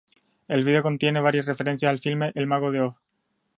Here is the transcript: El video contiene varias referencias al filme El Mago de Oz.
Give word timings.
El 0.47 0.63
video 0.63 0.81
contiene 0.81 1.21
varias 1.21 1.45
referencias 1.45 1.87
al 1.91 1.99
filme 1.99 2.31
El 2.33 2.47
Mago 2.47 2.71
de 2.71 2.81
Oz. 2.81 2.95